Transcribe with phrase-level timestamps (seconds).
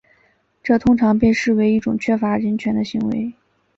[0.63, 3.35] 这通常被视为是一种缺乏人权的作为。